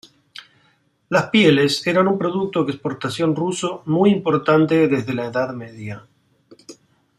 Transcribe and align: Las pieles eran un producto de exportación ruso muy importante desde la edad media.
Las 1.09 1.29
pieles 1.29 1.85
eran 1.85 2.07
un 2.07 2.17
producto 2.17 2.63
de 2.63 2.71
exportación 2.71 3.35
ruso 3.35 3.83
muy 3.85 4.09
importante 4.09 4.87
desde 4.87 5.13
la 5.13 5.27
edad 5.27 5.53
media. 5.53 6.07